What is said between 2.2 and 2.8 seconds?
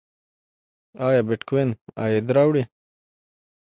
راوړي؟